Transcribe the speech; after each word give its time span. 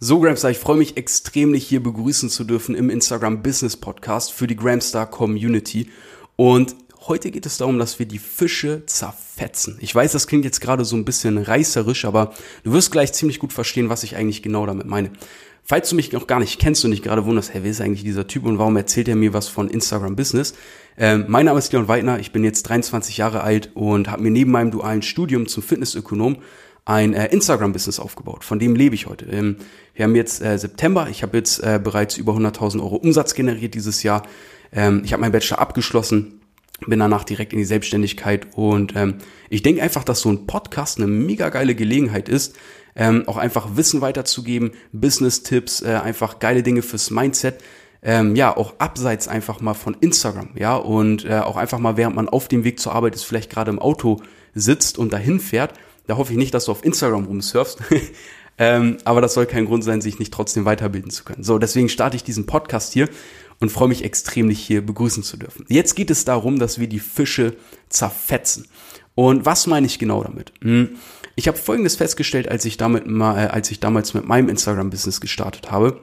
So, 0.00 0.20
Gramstar, 0.20 0.52
ich 0.52 0.58
freue 0.58 0.76
mich 0.76 0.96
extrem, 0.96 1.52
dich 1.52 1.66
hier 1.66 1.82
begrüßen 1.82 2.30
zu 2.30 2.44
dürfen 2.44 2.76
im 2.76 2.88
Instagram 2.88 3.42
Business 3.42 3.76
Podcast 3.76 4.32
für 4.32 4.46
die 4.46 4.54
Gramstar 4.54 5.10
Community. 5.10 5.90
Und 6.36 6.76
heute 7.08 7.32
geht 7.32 7.46
es 7.46 7.56
darum, 7.56 7.80
dass 7.80 7.98
wir 7.98 8.06
die 8.06 8.20
Fische 8.20 8.86
zerfetzen. 8.86 9.76
Ich 9.80 9.92
weiß, 9.92 10.12
das 10.12 10.28
klingt 10.28 10.44
jetzt 10.44 10.60
gerade 10.60 10.84
so 10.84 10.94
ein 10.94 11.04
bisschen 11.04 11.36
reißerisch, 11.36 12.04
aber 12.04 12.32
du 12.62 12.72
wirst 12.72 12.92
gleich 12.92 13.12
ziemlich 13.12 13.40
gut 13.40 13.52
verstehen, 13.52 13.88
was 13.88 14.04
ich 14.04 14.14
eigentlich 14.14 14.40
genau 14.40 14.66
damit 14.66 14.86
meine. 14.86 15.10
Falls 15.64 15.90
du 15.90 15.96
mich 15.96 16.12
noch 16.12 16.28
gar 16.28 16.38
nicht 16.38 16.60
kennst 16.60 16.84
und 16.84 16.92
dich 16.92 17.02
gerade 17.02 17.24
wunderst, 17.24 17.52
hey, 17.52 17.64
wer 17.64 17.70
ist 17.72 17.80
eigentlich 17.80 18.04
dieser 18.04 18.28
Typ 18.28 18.46
und 18.46 18.60
warum 18.60 18.76
erzählt 18.76 19.08
er 19.08 19.16
mir 19.16 19.32
was 19.32 19.48
von 19.48 19.68
Instagram 19.68 20.14
Business? 20.14 20.54
Ähm, 20.96 21.24
mein 21.26 21.46
Name 21.46 21.58
ist 21.58 21.72
Leon 21.72 21.88
Weidner, 21.88 22.20
ich 22.20 22.30
bin 22.30 22.44
jetzt 22.44 22.62
23 22.62 23.16
Jahre 23.16 23.42
alt 23.42 23.72
und 23.74 24.08
habe 24.08 24.22
mir 24.22 24.30
neben 24.30 24.52
meinem 24.52 24.70
dualen 24.70 25.02
Studium 25.02 25.48
zum 25.48 25.64
Fitnessökonom 25.64 26.36
ein 26.88 27.12
äh, 27.12 27.26
Instagram-Business 27.26 28.00
aufgebaut. 28.00 28.44
Von 28.44 28.58
dem 28.58 28.74
lebe 28.74 28.94
ich 28.94 29.06
heute. 29.06 29.26
Ähm, 29.26 29.56
wir 29.94 30.06
haben 30.06 30.16
jetzt 30.16 30.42
äh, 30.42 30.58
September. 30.58 31.08
Ich 31.10 31.22
habe 31.22 31.36
jetzt 31.36 31.62
äh, 31.62 31.78
bereits 31.82 32.16
über 32.16 32.32
100.000 32.32 32.80
Euro 32.80 32.96
Umsatz 32.96 33.34
generiert 33.34 33.74
dieses 33.74 34.02
Jahr. 34.02 34.22
Ähm, 34.72 35.02
ich 35.04 35.12
habe 35.12 35.20
meinen 35.20 35.32
Bachelor 35.32 35.58
abgeschlossen, 35.58 36.40
bin 36.86 36.98
danach 36.98 37.24
direkt 37.24 37.52
in 37.52 37.58
die 37.58 37.66
Selbstständigkeit 37.66 38.46
und 38.54 38.96
ähm, 38.96 39.16
ich 39.50 39.62
denke 39.62 39.82
einfach, 39.82 40.02
dass 40.02 40.20
so 40.20 40.30
ein 40.30 40.46
Podcast 40.46 40.96
eine 40.96 41.06
mega 41.06 41.50
geile 41.50 41.74
Gelegenheit 41.74 42.30
ist, 42.30 42.56
ähm, 42.96 43.24
auch 43.26 43.36
einfach 43.36 43.76
Wissen 43.76 44.00
weiterzugeben, 44.00 44.70
Business-Tipps, 44.92 45.82
äh, 45.82 46.00
einfach 46.02 46.38
geile 46.38 46.62
Dinge 46.62 46.80
fürs 46.80 47.10
Mindset. 47.10 47.58
Ähm, 48.00 48.34
ja, 48.34 48.56
auch 48.56 48.74
abseits 48.78 49.28
einfach 49.28 49.60
mal 49.60 49.74
von 49.74 49.94
Instagram, 50.00 50.50
ja, 50.54 50.76
und 50.76 51.24
äh, 51.24 51.40
auch 51.40 51.56
einfach 51.56 51.80
mal, 51.80 51.96
während 51.96 52.16
man 52.16 52.28
auf 52.28 52.48
dem 52.48 52.64
Weg 52.64 52.80
zur 52.80 52.94
Arbeit 52.94 53.14
ist, 53.14 53.24
vielleicht 53.24 53.50
gerade 53.50 53.72
im 53.72 53.80
Auto 53.80 54.22
sitzt 54.54 54.98
und 54.98 55.12
dahin 55.12 55.40
fährt, 55.40 55.74
da 56.08 56.16
hoffe 56.16 56.32
ich 56.32 56.38
nicht, 56.38 56.54
dass 56.54 56.64
du 56.64 56.72
auf 56.72 56.84
Instagram 56.84 57.26
rumsurfst. 57.26 57.80
ähm, 58.58 58.96
aber 59.04 59.20
das 59.20 59.34
soll 59.34 59.46
kein 59.46 59.66
Grund 59.66 59.84
sein, 59.84 60.00
sich 60.00 60.18
nicht 60.18 60.32
trotzdem 60.32 60.64
weiterbilden 60.64 61.10
zu 61.10 61.22
können. 61.22 61.44
So, 61.44 61.58
deswegen 61.58 61.88
starte 61.88 62.16
ich 62.16 62.24
diesen 62.24 62.46
Podcast 62.46 62.94
hier 62.94 63.08
und 63.60 63.70
freue 63.70 63.88
mich 63.88 64.02
extrem, 64.02 64.48
dich 64.48 64.58
hier 64.58 64.84
begrüßen 64.84 65.22
zu 65.22 65.36
dürfen. 65.36 65.66
Jetzt 65.68 65.94
geht 65.94 66.10
es 66.10 66.24
darum, 66.24 66.58
dass 66.58 66.80
wir 66.80 66.88
die 66.88 66.98
Fische 66.98 67.56
zerfetzen. 67.90 68.66
Und 69.14 69.44
was 69.44 69.66
meine 69.66 69.86
ich 69.86 69.98
genau 69.98 70.24
damit? 70.24 70.52
Hm, 70.62 70.96
ich 71.36 71.46
habe 71.46 71.58
Folgendes 71.58 71.96
festgestellt, 71.96 72.48
als 72.48 72.64
ich 72.64 72.78
damit 72.78 73.06
mal, 73.06 73.36
äh, 73.36 73.48
als 73.48 73.70
ich 73.70 73.78
damals 73.78 74.14
mit 74.14 74.26
meinem 74.26 74.48
Instagram-Business 74.48 75.20
gestartet 75.20 75.70
habe. 75.70 76.00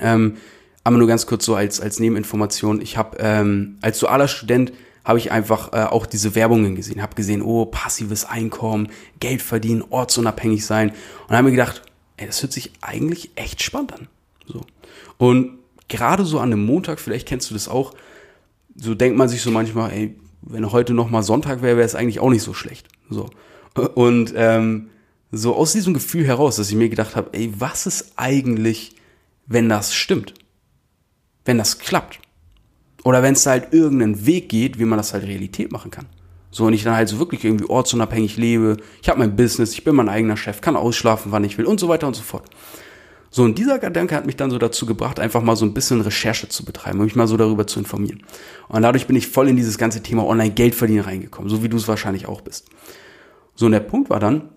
Ähm, 0.00 0.36
aber 0.82 0.96
nur 0.96 1.06
ganz 1.06 1.26
kurz 1.26 1.44
so 1.44 1.54
als 1.54 1.80
als 1.80 2.00
Nebeninformation. 2.00 2.80
Ich 2.80 2.96
habe 2.96 3.18
ähm, 3.20 3.78
als 3.82 4.00
dualer 4.00 4.26
Student 4.26 4.72
habe 5.08 5.18
ich 5.18 5.32
einfach 5.32 5.72
äh, 5.72 5.84
auch 5.84 6.04
diese 6.04 6.34
Werbungen 6.34 6.76
gesehen, 6.76 7.00
habe 7.00 7.14
gesehen, 7.14 7.40
oh, 7.40 7.64
passives 7.64 8.26
Einkommen, 8.26 8.88
Geld 9.20 9.40
verdienen, 9.40 9.82
ortsunabhängig 9.88 10.66
sein 10.66 10.92
und 11.26 11.34
habe 11.34 11.44
mir 11.44 11.52
gedacht, 11.52 11.80
ey, 12.18 12.26
das 12.26 12.42
hört 12.42 12.52
sich 12.52 12.72
eigentlich 12.82 13.30
echt 13.34 13.62
spannend 13.62 13.94
an. 13.94 14.08
So. 14.46 14.60
Und 15.16 15.60
gerade 15.88 16.26
so 16.26 16.38
an 16.40 16.52
einem 16.52 16.66
Montag, 16.66 17.00
vielleicht 17.00 17.26
kennst 17.26 17.48
du 17.48 17.54
das 17.54 17.68
auch, 17.68 17.94
so 18.76 18.94
denkt 18.94 19.16
man 19.16 19.30
sich 19.30 19.40
so 19.40 19.50
manchmal, 19.50 19.92
ey, 19.92 20.14
wenn 20.42 20.70
heute 20.70 20.92
noch 20.92 21.08
mal 21.08 21.22
Sonntag 21.22 21.62
wäre, 21.62 21.78
wäre 21.78 21.86
es 21.86 21.94
eigentlich 21.94 22.20
auch 22.20 22.30
nicht 22.30 22.42
so 22.42 22.52
schlecht. 22.52 22.86
So. 23.08 23.30
Und 23.94 24.34
ähm, 24.36 24.90
so 25.32 25.56
aus 25.56 25.72
diesem 25.72 25.94
Gefühl 25.94 26.26
heraus, 26.26 26.56
dass 26.56 26.68
ich 26.68 26.76
mir 26.76 26.90
gedacht 26.90 27.16
habe, 27.16 27.30
ey, 27.32 27.50
was 27.58 27.86
ist 27.86 28.12
eigentlich, 28.16 28.94
wenn 29.46 29.70
das 29.70 29.94
stimmt? 29.94 30.34
Wenn 31.46 31.56
das 31.56 31.78
klappt? 31.78 32.20
Oder 33.04 33.22
wenn 33.22 33.34
es 33.34 33.46
halt 33.46 33.72
irgendeinen 33.72 34.26
Weg 34.26 34.48
geht, 34.48 34.78
wie 34.78 34.84
man 34.84 34.98
das 34.98 35.12
halt 35.12 35.24
Realität 35.24 35.72
machen 35.72 35.90
kann. 35.90 36.06
So, 36.50 36.66
und 36.66 36.72
ich 36.72 36.82
dann 36.82 36.94
halt 36.94 37.08
so 37.08 37.18
wirklich 37.18 37.44
irgendwie 37.44 37.68
ortsunabhängig 37.68 38.36
lebe. 38.36 38.78
Ich 39.02 39.08
habe 39.08 39.18
mein 39.18 39.36
Business, 39.36 39.72
ich 39.72 39.84
bin 39.84 39.94
mein 39.94 40.08
eigener 40.08 40.36
Chef, 40.36 40.60
kann 40.60 40.76
ausschlafen, 40.76 41.30
wann 41.30 41.44
ich 41.44 41.58
will 41.58 41.66
und 41.66 41.78
so 41.78 41.88
weiter 41.88 42.06
und 42.06 42.16
so 42.16 42.22
fort. 42.22 42.48
So, 43.30 43.44
und 43.44 43.58
dieser 43.58 43.78
Gedanke 43.78 44.14
hat 44.14 44.24
mich 44.24 44.36
dann 44.36 44.50
so 44.50 44.56
dazu 44.56 44.86
gebracht, 44.86 45.20
einfach 45.20 45.42
mal 45.42 45.56
so 45.56 45.66
ein 45.66 45.74
bisschen 45.74 46.00
Recherche 46.00 46.48
zu 46.48 46.64
betreiben 46.64 46.98
und 46.98 47.04
mich 47.04 47.14
mal 47.14 47.26
so 47.26 47.36
darüber 47.36 47.66
zu 47.66 47.78
informieren. 47.78 48.22
Und 48.68 48.82
dadurch 48.82 49.06
bin 49.06 49.16
ich 49.16 49.28
voll 49.28 49.48
in 49.48 49.56
dieses 49.56 49.76
ganze 49.76 50.02
Thema 50.02 50.24
Online-Geld 50.26 50.74
verdienen 50.74 51.00
reingekommen, 51.00 51.50
so 51.50 51.62
wie 51.62 51.68
du 51.68 51.76
es 51.76 51.88
wahrscheinlich 51.88 52.26
auch 52.26 52.40
bist. 52.40 52.68
So, 53.54 53.66
und 53.66 53.72
der 53.72 53.80
Punkt 53.80 54.08
war 54.08 54.18
dann, 54.18 54.48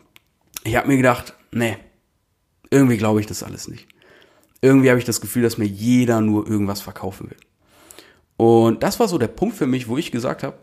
ich 0.64 0.78
habe 0.78 0.88
mir 0.88 0.98
gedacht, 0.98 1.34
nee, 1.52 1.78
irgendwie 2.70 2.98
glaube 2.98 3.20
ich 3.20 3.26
das 3.26 3.44
alles 3.44 3.68
nicht. 3.68 3.88
Irgendwie 4.62 4.90
habe 4.90 5.00
ich 5.00 5.06
das 5.06 5.20
Gefühl, 5.20 5.44
dass 5.44 5.58
mir 5.58 5.66
jeder 5.66 6.22
nur 6.22 6.48
irgendwas 6.48 6.80
verkaufen 6.80 7.30
will. 7.30 7.38
Und 8.42 8.82
das 8.82 9.00
war 9.00 9.08
so 9.08 9.20
der 9.20 9.28
Punkt 9.28 9.56
für 9.56 9.68
mich, 9.68 9.88
wo 9.88 9.98
ich 9.98 10.10
gesagt 10.12 10.42
habe, 10.42 10.58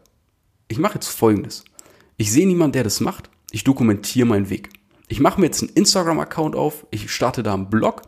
ich 0.66 0.80
mache 0.80 0.94
jetzt 0.94 1.10
Folgendes. 1.10 1.62
Ich 2.16 2.32
sehe 2.32 2.44
niemanden, 2.44 2.72
der 2.72 2.82
das 2.82 2.98
macht. 2.98 3.30
Ich 3.52 3.62
dokumentiere 3.62 4.26
meinen 4.26 4.50
Weg. 4.50 4.70
Ich 5.06 5.20
mache 5.20 5.38
mir 5.38 5.46
jetzt 5.46 5.62
einen 5.62 5.70
Instagram-Account 5.74 6.56
auf, 6.56 6.88
ich 6.90 7.08
starte 7.08 7.44
da 7.44 7.54
einen 7.54 7.70
Blog 7.70 8.02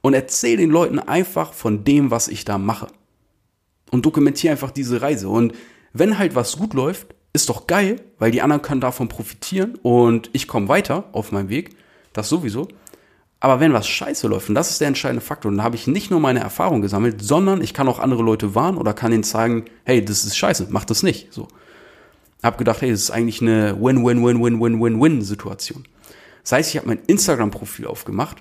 und 0.00 0.14
erzähle 0.14 0.56
den 0.56 0.70
Leuten 0.70 0.98
einfach 0.98 1.52
von 1.52 1.84
dem, 1.84 2.10
was 2.10 2.26
ich 2.26 2.44
da 2.44 2.58
mache. 2.58 2.88
Und 3.92 4.06
dokumentiere 4.06 4.50
einfach 4.50 4.72
diese 4.72 5.00
Reise. 5.02 5.28
Und 5.28 5.52
wenn 5.92 6.18
halt 6.18 6.34
was 6.34 6.56
gut 6.56 6.74
läuft, 6.74 7.14
ist 7.32 7.48
doch 7.48 7.68
geil, 7.68 8.00
weil 8.18 8.32
die 8.32 8.42
anderen 8.42 8.62
können 8.62 8.80
davon 8.80 9.06
profitieren 9.06 9.78
und 9.82 10.30
ich 10.32 10.48
komme 10.48 10.66
weiter 10.66 11.04
auf 11.12 11.30
meinem 11.30 11.48
Weg. 11.48 11.76
Das 12.12 12.28
sowieso. 12.28 12.66
Aber 13.42 13.58
wenn 13.58 13.72
was 13.72 13.88
scheiße 13.88 14.28
läuft, 14.28 14.50
und 14.50 14.54
das 14.54 14.70
ist 14.70 14.80
der 14.80 14.86
entscheidende 14.86 15.20
Faktor, 15.20 15.50
dann 15.50 15.64
habe 15.64 15.74
ich 15.74 15.88
nicht 15.88 16.12
nur 16.12 16.20
meine 16.20 16.38
Erfahrung 16.38 16.80
gesammelt, 16.80 17.20
sondern 17.20 17.60
ich 17.60 17.74
kann 17.74 17.88
auch 17.88 17.98
andere 17.98 18.22
Leute 18.22 18.54
warnen 18.54 18.78
oder 18.78 18.94
kann 18.94 19.10
ihnen 19.10 19.24
sagen, 19.24 19.64
hey, 19.82 20.04
das 20.04 20.22
ist 20.22 20.36
scheiße, 20.36 20.68
mach 20.70 20.84
das 20.84 21.02
nicht. 21.02 21.32
So. 21.32 21.48
Hab 22.40 22.56
gedacht, 22.56 22.82
hey, 22.82 22.92
das 22.92 23.00
ist 23.00 23.10
eigentlich 23.10 23.42
eine 23.42 23.76
Win-Win-Win-Win-Win-Win-Situation. 23.80 25.82
Das 26.44 26.52
heißt, 26.52 26.70
ich 26.70 26.76
habe 26.76 26.86
mein 26.86 27.00
Instagram-Profil 27.08 27.88
aufgemacht 27.88 28.36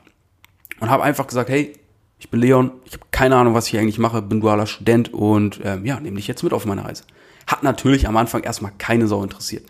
und 0.79 0.91
habe 0.91 1.01
einfach 1.01 1.25
gesagt, 1.25 1.49
hey, 1.49 1.73
ich 2.19 2.29
bin 2.29 2.39
Leon, 2.39 2.69
ich 2.85 2.93
habe 2.93 3.05
keine 3.09 3.37
Ahnung, 3.37 3.55
was 3.55 3.69
ich 3.69 3.79
eigentlich 3.79 3.97
mache, 3.97 4.21
bin 4.21 4.39
dualer 4.39 4.67
Student 4.67 5.11
und 5.11 5.61
ähm, 5.63 5.83
ja, 5.83 5.99
nehme 5.99 6.17
dich 6.17 6.27
jetzt 6.27 6.43
mit 6.43 6.53
auf 6.53 6.67
meine 6.67 6.85
Reise. 6.85 7.05
Hat 7.47 7.63
natürlich 7.63 8.07
am 8.07 8.17
Anfang 8.17 8.43
erstmal 8.43 8.71
keine 8.77 9.07
Sau 9.07 9.23
interessiert 9.23 9.65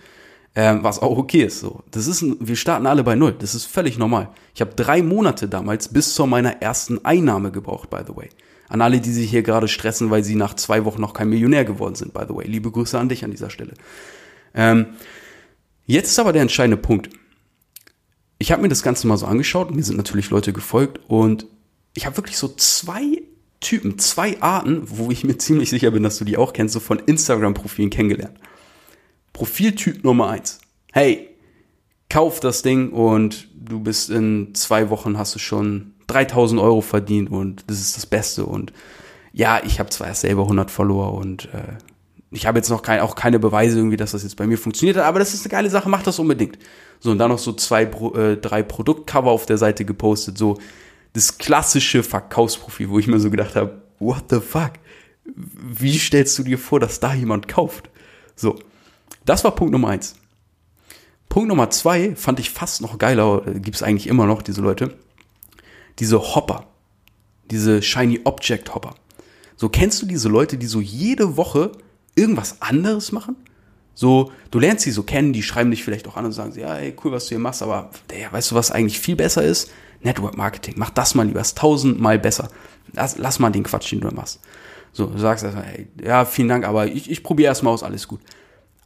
ähm, 0.55 0.83
was 0.83 0.99
auch 0.99 1.17
okay 1.17 1.43
ist. 1.43 1.59
So, 1.59 1.83
das 1.91 2.07
ist, 2.07 2.21
ein, 2.21 2.37
wir 2.39 2.55
starten 2.55 2.85
alle 2.85 3.03
bei 3.03 3.15
null. 3.15 3.35
Das 3.37 3.55
ist 3.55 3.65
völlig 3.65 3.97
normal. 3.97 4.29
Ich 4.53 4.61
habe 4.61 4.73
drei 4.75 5.01
Monate 5.01 5.47
damals 5.47 5.87
bis 5.87 6.13
zu 6.13 6.25
meiner 6.25 6.61
ersten 6.61 7.03
Einnahme 7.05 7.51
gebraucht, 7.51 7.89
by 7.89 7.99
the 8.05 8.15
way. 8.15 8.29
An 8.67 8.81
alle, 8.81 9.01
die 9.01 9.11
sich 9.11 9.29
hier 9.29 9.43
gerade 9.43 9.67
stressen, 9.67 10.09
weil 10.11 10.23
sie 10.23 10.35
nach 10.35 10.53
zwei 10.55 10.85
Wochen 10.85 11.01
noch 11.01 11.13
kein 11.13 11.29
Millionär 11.29 11.65
geworden 11.65 11.95
sind, 11.95 12.13
by 12.13 12.23
the 12.27 12.35
way. 12.35 12.47
Liebe 12.47 12.71
Grüße 12.71 12.97
an 12.97 13.09
dich 13.09 13.23
an 13.23 13.31
dieser 13.31 13.49
Stelle. 13.49 13.73
Ähm, 14.53 14.87
jetzt 15.85 16.11
ist 16.11 16.19
aber 16.19 16.33
der 16.33 16.41
entscheidende 16.41 16.77
Punkt. 16.77 17.09
Ich 18.37 18.51
habe 18.51 18.61
mir 18.61 18.69
das 18.69 18.83
Ganze 18.83 19.07
mal 19.07 19.17
so 19.17 19.25
angeschaut. 19.25 19.73
Mir 19.73 19.83
sind 19.83 19.97
natürlich 19.97 20.29
Leute 20.29 20.51
gefolgt 20.51 20.99
und 21.07 21.47
ich 21.93 22.05
habe 22.05 22.17
wirklich 22.17 22.37
so 22.37 22.47
zwei 22.47 23.21
Typen, 23.59 23.99
zwei 23.99 24.41
Arten, 24.41 24.83
wo 24.85 25.11
ich 25.11 25.23
mir 25.23 25.37
ziemlich 25.37 25.69
sicher 25.69 25.91
bin, 25.91 26.03
dass 26.03 26.17
du 26.17 26.25
die 26.25 26.37
auch 26.37 26.51
kennst, 26.51 26.73
so 26.73 26.79
von 26.79 26.99
Instagram-Profilen 26.99 27.91
kennengelernt. 27.91 28.37
Profiltyp 29.33 30.03
Nummer 30.03 30.29
eins. 30.29 30.59
Hey, 30.91 31.29
kauf 32.09 32.39
das 32.39 32.61
Ding 32.61 32.91
und 32.91 33.47
du 33.55 33.79
bist 33.79 34.09
in 34.09 34.53
zwei 34.53 34.89
Wochen 34.89 35.17
hast 35.17 35.33
du 35.35 35.39
schon 35.39 35.93
3000 36.07 36.59
Euro 36.59 36.81
verdient 36.81 37.31
und 37.31 37.63
das 37.67 37.79
ist 37.79 37.95
das 37.95 38.05
Beste 38.05 38.45
und 38.45 38.73
ja, 39.33 39.61
ich 39.63 39.79
habe 39.79 39.89
zwar 39.89 40.07
erst 40.07 40.21
selber 40.21 40.43
100 40.43 40.69
Follower 40.69 41.13
und 41.13 41.45
äh, 41.53 41.77
ich 42.31 42.45
habe 42.45 42.57
jetzt 42.59 42.69
noch 42.69 42.81
kein, 42.81 42.99
auch 42.99 43.15
keine 43.15 43.39
Beweise 43.39 43.77
irgendwie, 43.77 43.97
dass 43.97 44.11
das 44.11 44.23
jetzt 44.23 44.35
bei 44.35 44.47
mir 44.47 44.57
funktioniert 44.57 44.97
hat, 44.97 45.05
aber 45.05 45.19
das 45.19 45.33
ist 45.33 45.45
eine 45.45 45.51
geile 45.51 45.69
Sache, 45.69 45.89
mach 45.89 46.03
das 46.03 46.19
unbedingt. 46.19 46.57
So, 46.99 47.11
und 47.11 47.17
dann 47.17 47.29
noch 47.29 47.39
so 47.39 47.53
zwei, 47.53 47.83
äh, 47.83 48.37
drei 48.37 48.63
Produktcover 48.63 49.31
auf 49.31 49.45
der 49.45 49.57
Seite 49.57 49.85
gepostet, 49.85 50.37
so 50.37 50.57
das 51.13 51.37
klassische 51.37 52.03
Verkaufsprofil, 52.03 52.89
wo 52.89 52.99
ich 52.99 53.07
mir 53.07 53.19
so 53.19 53.29
gedacht 53.29 53.55
habe, 53.55 53.81
what 53.99 54.25
the 54.29 54.39
fuck? 54.39 54.73
Wie 55.25 55.97
stellst 55.97 56.37
du 56.39 56.43
dir 56.43 56.57
vor, 56.57 56.79
dass 56.79 56.99
da 56.99 57.13
jemand 57.13 57.47
kauft? 57.47 57.89
So. 58.35 58.59
Das 59.25 59.43
war 59.43 59.55
Punkt 59.55 59.71
Nummer 59.71 59.89
eins. 59.89 60.15
Punkt 61.29 61.47
Nummer 61.47 61.69
zwei 61.69 62.15
fand 62.15 62.39
ich 62.39 62.49
fast 62.49 62.81
noch 62.81 62.97
geiler, 62.97 63.47
äh, 63.47 63.59
gibt 63.59 63.75
es 63.75 63.83
eigentlich 63.83 64.07
immer 64.07 64.25
noch, 64.25 64.41
diese 64.41 64.61
Leute. 64.61 64.97
Diese 65.99 66.19
Hopper. 66.19 66.67
Diese 67.49 67.81
Shiny 67.81 68.21
Object 68.23 68.73
Hopper. 68.73 68.95
So 69.55 69.69
kennst 69.69 70.01
du 70.01 70.05
diese 70.05 70.29
Leute, 70.29 70.57
die 70.57 70.65
so 70.65 70.81
jede 70.81 71.37
Woche 71.37 71.71
irgendwas 72.15 72.61
anderes 72.61 73.11
machen? 73.11 73.35
So, 73.93 74.31
du 74.49 74.59
lernst 74.59 74.83
sie 74.83 74.91
so 74.91 75.03
kennen, 75.03 75.33
die 75.33 75.43
schreiben 75.43 75.69
dich 75.69 75.83
vielleicht 75.83 76.07
auch 76.07 76.17
an 76.17 76.25
und 76.25 76.31
sagen, 76.31 76.57
ja, 76.57 76.75
ey, 76.75 76.95
cool, 77.03 77.11
was 77.11 77.25
du 77.25 77.29
hier 77.29 77.39
machst, 77.39 77.61
aber 77.61 77.91
der, 78.09 78.31
weißt 78.31 78.51
du, 78.51 78.55
was 78.55 78.71
eigentlich 78.71 78.99
viel 78.99 79.15
besser 79.15 79.43
ist? 79.43 79.71
Network 80.01 80.35
Marketing. 80.37 80.75
Mach 80.77 80.89
das 80.89 81.13
mal 81.13 81.27
lieber, 81.27 81.41
ist 81.41 81.57
tausendmal 81.57 82.17
besser. 82.17 82.49
Lass, 82.93 83.17
lass 83.17 83.39
mal 83.39 83.51
den 83.51 83.63
Quatsch, 83.63 83.91
den 83.91 84.01
du 84.01 84.09
machst. 84.09 84.39
So, 84.93 85.05
du 85.05 85.17
sagst 85.19 85.43
erstmal, 85.43 85.65
hey, 85.65 85.87
ja, 86.03 86.25
vielen 86.25 86.47
Dank, 86.47 86.65
aber 86.65 86.87
ich, 86.87 87.09
ich 87.09 87.23
probiere 87.23 87.49
erstmal 87.49 87.73
aus, 87.73 87.83
alles 87.83 88.07
gut. 88.07 88.21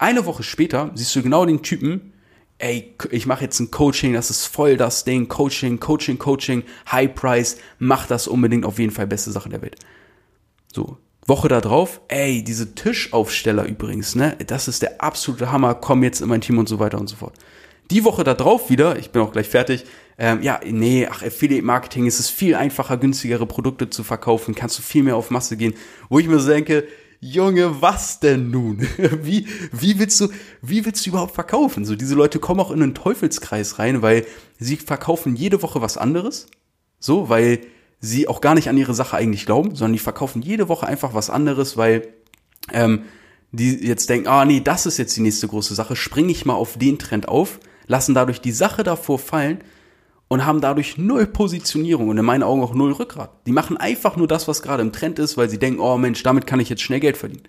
Eine 0.05 0.27
Woche 0.27 0.43
später 0.43 0.91
siehst 0.93 1.15
du 1.15 1.23
genau 1.23 1.47
den 1.47 1.63
Typen, 1.63 2.13
ey, 2.59 2.93
ich 3.09 3.25
mache 3.25 3.43
jetzt 3.43 3.59
ein 3.59 3.71
Coaching, 3.71 4.13
das 4.13 4.29
ist 4.29 4.45
voll 4.45 4.77
das 4.77 5.03
Ding, 5.03 5.27
Coaching, 5.29 5.79
Coaching, 5.79 6.19
Coaching, 6.19 6.61
High 6.91 7.15
Price, 7.15 7.57
mach 7.79 8.05
das 8.05 8.27
unbedingt 8.27 8.65
auf 8.65 8.77
jeden 8.77 8.91
Fall 8.91 9.07
beste 9.07 9.31
Sache 9.31 9.49
der 9.49 9.63
Welt. 9.63 9.77
So, 10.71 10.99
Woche 11.25 11.47
da 11.47 11.59
drauf, 11.59 12.01
ey, 12.07 12.43
diese 12.43 12.75
Tischaufsteller 12.75 13.65
übrigens, 13.65 14.13
ne, 14.13 14.37
das 14.45 14.67
ist 14.67 14.83
der 14.83 15.01
absolute 15.01 15.51
Hammer, 15.51 15.73
komm 15.73 16.03
jetzt 16.03 16.21
in 16.21 16.29
mein 16.29 16.41
Team 16.41 16.59
und 16.59 16.69
so 16.69 16.77
weiter 16.77 16.99
und 16.99 17.07
so 17.07 17.15
fort. 17.15 17.33
Die 17.89 18.03
Woche 18.03 18.23
da 18.23 18.35
drauf 18.35 18.69
wieder, 18.69 18.99
ich 18.99 19.09
bin 19.09 19.23
auch 19.23 19.31
gleich 19.31 19.49
fertig, 19.49 19.85
ähm, 20.19 20.43
ja, 20.43 20.59
nee, 20.63 21.07
ach, 21.09 21.23
Affiliate 21.23 21.65
Marketing 21.65 22.05
ist 22.05 22.19
es 22.19 22.29
viel 22.29 22.53
einfacher, 22.53 22.97
günstigere 22.97 23.47
Produkte 23.47 23.89
zu 23.89 24.03
verkaufen, 24.03 24.53
kannst 24.53 24.77
du 24.77 24.83
viel 24.83 25.01
mehr 25.01 25.15
auf 25.15 25.31
Masse 25.31 25.57
gehen, 25.57 25.73
wo 26.09 26.19
ich 26.19 26.27
mir 26.27 26.37
so 26.37 26.49
denke, 26.51 26.87
Junge, 27.27 27.81
was 27.81 28.19
denn 28.19 28.51
nun? 28.51 28.87
Wie, 29.23 29.47
wie 29.71 29.97
willst 29.97 30.21
du, 30.21 30.27
wie 30.61 30.85
willst 30.85 31.05
du 31.05 31.09
überhaupt 31.09 31.33
verkaufen? 31.33 31.83
So, 31.83 31.95
diese 31.95 32.13
Leute 32.13 32.37
kommen 32.37 32.59
auch 32.59 32.69
in 32.69 32.83
einen 32.83 32.93
Teufelskreis 32.93 33.79
rein, 33.79 34.03
weil 34.03 34.27
sie 34.59 34.75
verkaufen 34.75 35.35
jede 35.35 35.63
Woche 35.63 35.81
was 35.81 35.97
anderes. 35.97 36.45
So, 36.99 37.27
weil 37.27 37.61
sie 37.99 38.27
auch 38.27 38.41
gar 38.41 38.53
nicht 38.53 38.69
an 38.69 38.77
ihre 38.77 38.93
Sache 38.93 39.17
eigentlich 39.17 39.47
glauben, 39.47 39.73
sondern 39.73 39.93
die 39.93 39.99
verkaufen 39.99 40.43
jede 40.43 40.69
Woche 40.69 40.85
einfach 40.85 41.15
was 41.15 41.31
anderes, 41.31 41.77
weil 41.77 42.13
ähm, 42.71 43.05
die 43.51 43.71
jetzt 43.71 44.07
denken, 44.07 44.27
ah 44.27 44.45
nee, 44.45 44.59
das 44.59 44.85
ist 44.85 44.97
jetzt 44.97 45.17
die 45.17 45.21
nächste 45.21 45.47
große 45.47 45.73
Sache, 45.73 45.95
springe 45.95 46.31
ich 46.31 46.45
mal 46.45 46.53
auf 46.53 46.77
den 46.77 46.99
Trend 46.99 47.27
auf, 47.27 47.59
lassen 47.87 48.13
dadurch 48.13 48.39
die 48.39 48.51
Sache 48.51 48.83
davor 48.83 49.17
fallen 49.17 49.63
und 50.35 50.45
haben 50.45 50.59
dadurch 50.59 50.97
null 50.97 51.27
Positionierung 51.27 52.09
und 52.09 52.17
in 52.17 52.25
meinen 52.25 52.43
Augen 52.43 52.61
auch 52.61 52.73
null 52.73 52.91
Rückgrat. 52.91 53.29
Die 53.47 53.53
machen 53.53 53.77
einfach 53.77 54.17
nur 54.17 54.27
das, 54.27 54.49
was 54.49 54.61
gerade 54.61 54.81
im 54.81 54.91
Trend 54.91 55.17
ist, 55.17 55.37
weil 55.37 55.49
sie 55.49 55.57
denken, 55.57 55.79
oh 55.79 55.97
Mensch, 55.97 56.23
damit 56.23 56.45
kann 56.45 56.59
ich 56.59 56.67
jetzt 56.67 56.81
schnell 56.81 56.99
Geld 56.99 57.15
verdienen. 57.15 57.43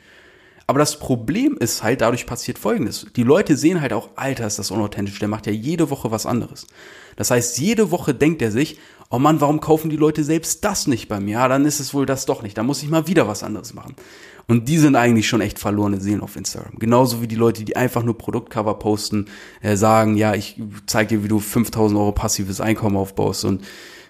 Aber 0.67 0.81
das 0.81 0.99
Problem 0.99 1.57
ist 1.59 1.83
halt, 1.83 2.01
dadurch 2.01 2.27
passiert 2.27 2.59
Folgendes. 2.59 3.07
Die 3.15 3.23
Leute 3.23 3.57
sehen 3.57 3.81
halt 3.81 3.93
auch, 3.93 4.11
Alter, 4.17 4.47
ist 4.47 4.59
das 4.59 4.73
unauthentisch, 4.73 5.19
der 5.19 5.29
macht 5.29 5.47
ja 5.47 5.53
jede 5.53 5.91
Woche 5.91 6.11
was 6.11 6.27
anderes. 6.27 6.67
Das 7.15 7.31
heißt, 7.31 7.59
jede 7.59 7.93
Woche 7.93 8.15
denkt 8.15 8.43
er 8.43 8.51
sich, 8.51 8.79
oh 9.09 9.19
Mann, 9.19 9.41
warum 9.41 9.61
kaufen 9.61 9.91
die 9.91 9.97
Leute 9.97 10.25
selbst 10.25 10.65
das 10.65 10.89
nicht 10.89 11.09
bei 11.09 11.21
mir? 11.21 11.35
Ja, 11.35 11.49
dann 11.49 11.65
ist 11.65 11.79
es 11.79 11.95
wohl 11.95 12.05
das 12.05 12.27
doch 12.27 12.43
nicht. 12.43 12.59
Da 12.59 12.65
muss 12.65 12.83
ich 12.83 12.89
mal 12.89 13.07
wieder 13.07 13.29
was 13.29 13.45
anderes 13.45 13.75
machen. 13.75 13.95
Und 14.49 14.69
die 14.69 14.79
sind 14.79 14.97
eigentlich 14.97 15.29
schon 15.29 15.41
echt 15.41 15.59
verlorene 15.59 16.01
Seelen 16.01 16.21
auf 16.21 16.37
Instagram. 16.37 16.79
Genauso 16.79 17.23
wie 17.23 17.29
die 17.29 17.37
Leute, 17.37 17.65
die 17.65 17.77
einfach 17.77 18.03
nur 18.03 18.19
Produktcover 18.19 18.75
posten, 18.79 19.27
äh, 19.61 19.77
sagen, 19.77 20.17
ja, 20.17 20.35
ich 20.35 20.61
zeig 20.87 21.09
dir, 21.09 21.25
wie 21.25 21.29
du 21.29 21.39
5000 21.41 21.99
Euro 21.99 22.13
passives 22.13 22.61
Einkommen 22.61 22.97
aufbaust 22.97 23.45
und 23.45 23.65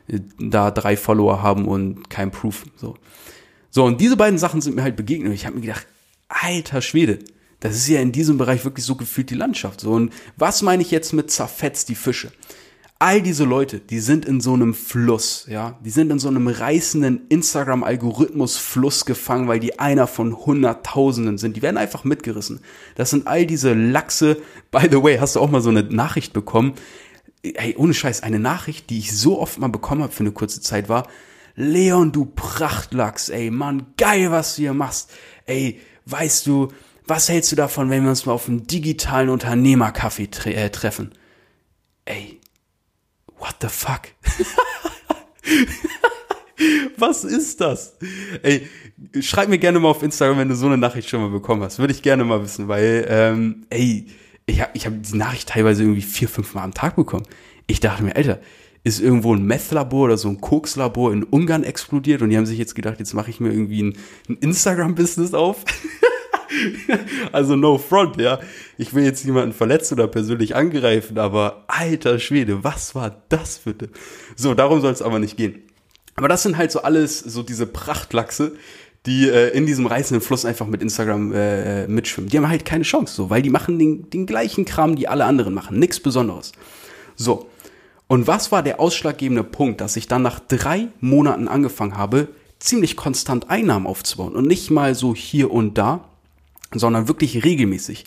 äh, 0.09 0.21
da 0.39 0.71
drei 0.71 0.97
Follower 0.97 1.43
haben 1.43 1.67
und 1.67 2.09
kein 2.11 2.31
Proof. 2.31 2.65
So. 2.77 2.97
So, 3.71 3.85
und 3.85 4.01
diese 4.01 4.17
beiden 4.17 4.39
Sachen 4.39 4.63
sind 4.63 4.77
mir 4.77 4.83
halt 4.83 4.97
begegnet. 4.97 5.35
Ich 5.35 5.45
habe 5.45 5.57
mir 5.57 5.63
gedacht, 5.63 5.87
alter 6.29 6.83
Schwede, 6.83 7.19
das 7.61 7.77
ist 7.77 7.89
ja 7.89 8.01
in 8.01 8.13
diesem 8.13 8.39
Bereich 8.39 8.65
wirklich 8.65 8.85
so 8.85 8.97
gefühlt 8.97 9.31
die 9.31 9.35
Landschaft. 9.35 9.81
So, 9.81 9.93
und 9.93 10.13
was 10.37 10.63
meine 10.63 10.83
ich 10.83 10.91
jetzt 10.91 11.13
mit 11.13 11.31
zerfetzt 11.31 11.89
die 11.89 11.95
Fische? 11.95 12.33
all 12.99 13.21
diese 13.21 13.45
Leute, 13.45 13.79
die 13.79 14.01
sind 14.01 14.25
in 14.25 14.41
so 14.41 14.55
einem 14.55 14.73
Fluss, 14.73 15.47
ja, 15.51 15.79
die 15.85 15.91
sind 15.91 16.11
in 16.11 16.19
so 16.19 16.29
einem 16.29 16.49
reißenden 16.49 17.27
Instagram-Algorithmus-Fluss 17.29 19.05
gefangen, 19.05 19.49
weil 19.49 19.61
die 19.61 19.79
einer 19.79 20.07
von 20.07 20.35
Hunderttausenden 20.35 21.37
sind. 21.37 21.57
Die 21.57 21.63
werden 21.63 21.77
einfach 21.77 22.05
mitgerissen. 22.05 22.61
Das 22.95 23.11
sind 23.11 23.27
all 23.27 23.45
diese 23.45 23.75
Lachse. 23.75 24.39
By 24.71 24.89
the 24.91 25.03
way, 25.03 25.19
hast 25.19 25.37
du 25.37 25.41
auch 25.41 25.51
mal 25.51 25.61
so 25.61 25.69
eine 25.71 25.83
Nachricht 25.83 26.33
bekommen? 26.33 26.75
Ey, 27.43 27.77
ohne 27.77 27.93
Scheiß, 27.93 28.23
eine 28.23 28.39
Nachricht, 28.41 28.89
die 28.89 28.99
ich 28.99 29.17
so 29.17 29.39
oft 29.39 29.59
mal 29.59 29.69
bekommen 29.69 30.03
habe 30.03 30.13
für 30.13 30.21
eine 30.21 30.33
kurze 30.33 30.61
Zeit 30.61 30.89
war, 30.89 31.07
Leon, 31.55 32.13
du 32.13 32.27
Prachtlachs, 32.27 33.29
ey, 33.29 33.51
Mann, 33.51 33.87
geil, 33.97 34.31
was 34.31 34.57
du 34.57 34.63
hier 34.63 34.75
machst. 34.75 35.11
Ey, 35.47 35.81
weißt 36.07 36.47
du, 36.47 36.73
was 37.07 37.29
hältst 37.29 37.53
du 37.53 37.57
davon, 37.57 37.91
wenn 37.91 38.03
wir 38.03 38.11
uns 38.11 38.27
mal 38.27 38.33
auf 38.33 38.49
einem 38.49 38.67
digitalen 38.67 39.29
Unternehmerkaffee 39.29 40.29
tre 40.29 40.55
äh, 40.55 40.71
treffen? 40.71 41.13
Ey, 42.05 42.41
what 43.39 43.57
the 43.61 43.69
fuck? 43.69 44.01
Was 46.97 47.25
ist 47.25 47.61
das? 47.61 47.97
Ey, 48.43 48.67
schreib 49.21 49.51
mir 49.51 49.59
gerne 49.59 49.79
mal 49.79 49.91
auf 49.91 50.03
Instagram, 50.03 50.39
wenn 50.39 50.49
du 50.49 50.55
so 50.57 50.67
eine 50.67 50.79
Nachricht 50.79 51.09
schon 51.09 51.21
mal 51.21 51.29
bekommen 51.29 51.63
hast. 51.63 51.79
Würde 51.79 51.93
ich 51.93 52.03
gerne 52.03 52.25
mal 52.25 52.43
wissen, 52.43 52.67
weil, 52.69 53.07
ähm, 53.11 53.67
ey, 53.69 54.07
ich 54.47 54.63
habe 54.63 54.71
ich 54.75 54.87
hab 54.87 54.95
die 55.03 55.17
Nachricht 55.17 55.51
teilweise 55.51 55.83
irgendwie 55.83 56.03
vier, 56.03 56.29
fünf 56.29 56.55
Mal 56.55 56.63
am 56.63 56.73
Tag 56.73 56.97
bekommen. 56.97 57.27
Ich 57.67 57.81
dachte 57.81 58.03
mir, 58.03 58.17
Alter, 58.17 58.41
ist 58.87 59.01
irgendwo 59.01 59.35
ein 59.35 59.43
Meth-Labor 59.43 60.05
oder 60.05 60.17
so 60.17 60.29
ein 60.29 60.41
Koks-Labor 60.41 61.13
in 61.13 61.25
Ungarn 61.25 61.65
explodiert 61.65 62.23
und 62.23 62.31
die 62.31 62.37
haben 62.37 62.47
sich 62.47 62.57
jetzt 62.57 62.77
gedacht, 62.77 63.01
jetzt 63.01 63.15
mache 63.15 63.31
ich 63.31 63.41
mir 63.41 63.51
irgendwie 63.51 63.83
ein, 63.83 63.97
ein 64.29 64.37
Instagram-Business 64.37 65.35
auf. 65.35 65.65
also 67.33 67.57
no 67.57 67.79
front, 67.79 68.21
ja. 68.21 68.39
Ich 68.79 68.95
will 68.95 69.03
jetzt 69.03 69.25
niemanden 69.25 69.53
verletzen 69.53 69.95
oder 69.95 70.07
persönlich 70.07 70.55
angreifen, 70.55 71.19
aber 71.19 71.65
alter 71.67 72.21
Schwede, 72.21 72.63
was 72.63 72.95
war 72.95 73.25
das 73.29 73.59
bitte? 73.59 73.91
So, 74.37 74.55
darum 74.55 74.81
soll 74.81 74.93
es 74.93 75.03
aber 75.03 75.19
nicht 75.19 75.37
gehen. 75.37 75.65
Aber 76.15 76.29
das 76.29 76.45
sind 76.45 76.57
halt 76.57 76.71
so 76.71 76.83
alles, 76.83 77.19
so 77.19 77.43
diese 77.43 77.67
Prachtlachse, 77.67 78.53
die 79.05 79.29
äh, 79.29 79.49
in 79.49 79.67
diesem 79.67 79.87
reißenden 79.87 80.25
Fluss 80.25 80.45
einfach 80.45 80.69
mit 80.69 80.81
Instagram 80.81 81.33
äh, 81.33 81.83
äh, 81.83 81.89
mitschwimmen. 81.89 82.31
Die 82.31 82.37
haben 82.37 82.49
halt 82.49 82.65
keine 82.65 82.85
Chance, 82.85 83.17
so, 83.17 83.31
weil 83.31 83.43
die 83.43 83.51
machen 83.51 83.81
den, 83.81 84.09
den 84.11 84.27
gleichen 84.27 84.65
Kram, 84.65 84.95
die 84.95 85.09
alle 85.09 85.25
anderen 85.25 85.55
machen. 85.55 85.81
Nichts 85.81 85.99
Besonderes. 85.99 86.53
So. 87.17 87.51
Und 88.09 88.27
was 88.27 88.53
war 88.53 88.63
der 88.63 88.79
ausschlaggebende 88.79 89.43
Punkt, 89.43 89.81
dass 89.81 89.97
ich 89.97 90.07
dann 90.07 90.23
nach 90.23 90.41
drei 90.41 90.89
Monaten 91.01 91.49
angefangen 91.49 91.97
habe, 91.97 92.29
ziemlich 92.59 92.97
konstant 92.97 93.51
Einnahmen 93.51 93.87
aufzubauen 93.87 94.35
und 94.35 94.47
nicht 94.47 94.71
mal 94.71 94.95
so 94.95 95.15
hier 95.15 95.51
und 95.51 95.77
da, 95.77 96.05
sondern 96.73 97.09
wirklich 97.09 97.45
regelmäßig. 97.45 98.05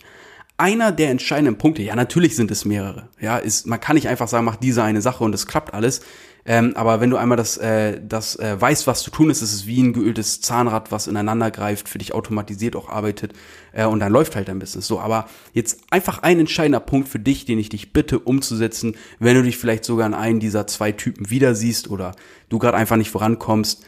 Einer 0.56 0.92
der 0.92 1.10
entscheidenden 1.10 1.56
Punkte, 1.56 1.82
ja, 1.82 1.94
natürlich 1.96 2.36
sind 2.36 2.50
es 2.50 2.64
mehrere. 2.64 3.08
Ja, 3.20 3.38
ist, 3.38 3.66
man 3.66 3.80
kann 3.80 3.94
nicht 3.94 4.08
einfach 4.08 4.28
sagen, 4.28 4.44
mach 4.44 4.56
diese 4.56 4.82
eine 4.82 5.00
Sache 5.00 5.24
und 5.24 5.34
es 5.34 5.46
klappt 5.46 5.72
alles. 5.72 6.02
Ähm, 6.46 6.72
aber 6.74 7.00
wenn 7.00 7.10
du 7.10 7.16
einmal 7.16 7.36
das, 7.36 7.58
äh, 7.58 8.00
das 8.02 8.36
äh, 8.36 8.58
weißt, 8.58 8.86
was 8.86 9.02
zu 9.02 9.10
tun 9.10 9.30
ist, 9.30 9.42
ist 9.42 9.52
es 9.52 9.66
wie 9.66 9.82
ein 9.82 9.92
geöltes 9.92 10.40
Zahnrad, 10.40 10.90
was 10.90 11.06
ineinander 11.06 11.50
greift, 11.50 11.88
für 11.88 11.98
dich 11.98 12.14
automatisiert 12.14 12.76
auch 12.76 12.88
arbeitet 12.88 13.34
äh, 13.72 13.84
und 13.84 14.00
dann 14.00 14.12
läuft 14.12 14.36
halt 14.36 14.48
dein 14.48 14.58
Business 14.58 14.86
so. 14.86 15.00
Aber 15.00 15.28
jetzt 15.52 15.80
einfach 15.90 16.20
ein 16.22 16.40
entscheidender 16.40 16.80
Punkt 16.80 17.08
für 17.08 17.18
dich, 17.18 17.44
den 17.44 17.58
ich 17.58 17.68
dich 17.68 17.92
bitte 17.92 18.18
umzusetzen, 18.18 18.96
wenn 19.18 19.36
du 19.36 19.42
dich 19.42 19.58
vielleicht 19.58 19.84
sogar 19.84 20.06
in 20.06 20.14
einen 20.14 20.40
dieser 20.40 20.66
zwei 20.66 20.92
Typen 20.92 21.30
wieder 21.30 21.54
siehst 21.54 21.90
oder 21.90 22.16
du 22.48 22.58
gerade 22.58 22.76
einfach 22.76 22.96
nicht 22.96 23.10
vorankommst. 23.10 23.84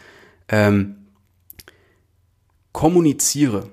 Ähm, 0.49 0.97
kommuniziere 2.73 3.71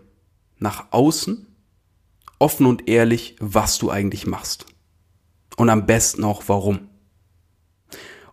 nach 0.57 0.87
außen 0.91 1.47
offen 2.37 2.65
und 2.65 2.87
ehrlich, 2.87 3.35
was 3.39 3.77
du 3.77 3.89
eigentlich 3.89 4.25
machst. 4.25 4.65
Und 5.57 5.69
am 5.69 5.85
besten 5.85 6.23
auch 6.23 6.43
warum. 6.47 6.89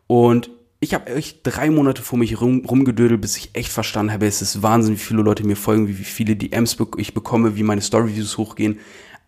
Und 0.07 0.51
ich 0.81 0.95
habe 0.95 1.15
echt 1.15 1.41
drei 1.43 1.71
Monate 1.71 2.03
vor 2.03 2.19
mich 2.19 2.41
rum, 2.41 2.65
rumgedödelt, 2.65 3.21
bis 3.21 3.37
ich 3.37 3.51
echt 3.55 3.73
verstanden 3.73 4.13
habe, 4.13 4.27
es 4.27 4.43
ist 4.43 4.63
Wahnsinn, 4.63 4.95
wie 4.95 4.99
viele 4.99 5.23
Leute 5.23 5.47
mir 5.47 5.57
folgen, 5.57 5.89
wie 5.89 5.95
viele 5.95 6.37
DMs 6.37 6.77
ich 6.99 7.15
bekomme, 7.15 7.57
wie 7.57 7.63
meine 7.63 7.81
Storyviews 7.81 8.37
hochgehen. 8.37 8.79